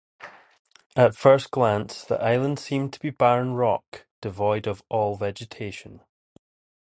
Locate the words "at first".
0.95-1.51